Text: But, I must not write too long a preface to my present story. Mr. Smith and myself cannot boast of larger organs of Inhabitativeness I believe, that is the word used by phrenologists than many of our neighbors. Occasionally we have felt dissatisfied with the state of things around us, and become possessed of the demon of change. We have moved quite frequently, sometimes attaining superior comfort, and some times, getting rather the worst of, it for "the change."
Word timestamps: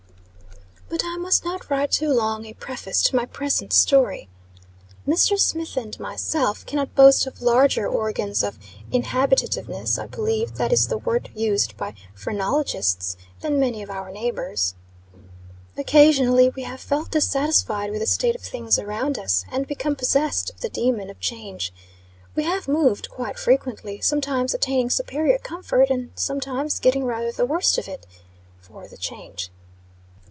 But, 0.91 1.05
I 1.05 1.15
must 1.15 1.45
not 1.45 1.69
write 1.69 1.91
too 1.91 2.11
long 2.11 2.45
a 2.45 2.53
preface 2.53 3.01
to 3.03 3.15
my 3.15 3.25
present 3.25 3.71
story. 3.71 4.27
Mr. 5.07 5.39
Smith 5.39 5.77
and 5.77 5.97
myself 6.01 6.65
cannot 6.65 6.95
boast 6.95 7.25
of 7.25 7.41
larger 7.41 7.87
organs 7.87 8.43
of 8.43 8.59
Inhabitativeness 8.91 9.97
I 9.97 10.07
believe, 10.07 10.55
that 10.55 10.73
is 10.73 10.87
the 10.89 10.97
word 10.97 11.29
used 11.33 11.77
by 11.77 11.93
phrenologists 12.13 13.15
than 13.39 13.57
many 13.59 13.81
of 13.81 13.89
our 13.89 14.11
neighbors. 14.11 14.75
Occasionally 15.77 16.49
we 16.49 16.63
have 16.63 16.81
felt 16.81 17.11
dissatisfied 17.11 17.89
with 17.91 18.01
the 18.01 18.05
state 18.07 18.35
of 18.35 18.41
things 18.41 18.77
around 18.77 19.17
us, 19.17 19.45
and 19.49 19.67
become 19.67 19.95
possessed 19.95 20.49
of 20.49 20.59
the 20.59 20.69
demon 20.69 21.09
of 21.09 21.21
change. 21.21 21.71
We 22.35 22.43
have 22.43 22.67
moved 22.67 23.09
quite 23.09 23.39
frequently, 23.39 24.01
sometimes 24.01 24.53
attaining 24.53 24.89
superior 24.89 25.37
comfort, 25.37 25.89
and 25.89 26.11
some 26.15 26.41
times, 26.41 26.79
getting 26.79 27.05
rather 27.05 27.31
the 27.31 27.45
worst 27.45 27.77
of, 27.77 27.87
it 27.87 28.05
for 28.59 28.89
"the 28.89 28.97
change." 28.97 29.51